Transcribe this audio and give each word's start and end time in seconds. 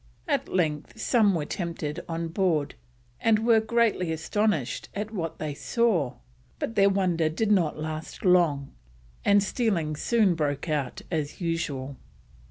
At 0.27 0.49
length 0.49 0.99
some 0.99 1.35
were 1.35 1.45
tempted 1.45 1.99
on 2.09 2.29
board, 2.29 2.73
and 3.19 3.45
were 3.45 3.59
greatly 3.59 4.11
astonished 4.11 4.89
at 4.95 5.11
what 5.13 5.37
they 5.37 5.53
saw, 5.53 6.15
but 6.57 6.73
their 6.73 6.89
wonder 6.89 7.29
did 7.29 7.51
not 7.51 7.77
last 7.77 8.25
long, 8.25 8.73
and 9.23 9.43
stealing 9.43 9.95
soon 9.95 10.33
broke 10.33 10.67
out 10.67 11.03
as 11.11 11.39
usual. 11.39 11.97